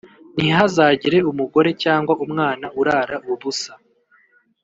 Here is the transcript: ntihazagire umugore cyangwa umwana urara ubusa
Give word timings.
ntihazagire 0.35 1.17
umugore 1.31 1.69
cyangwa 1.83 2.13
umwana 2.25 2.65
urara 2.79 3.15
ubusa 3.31 3.73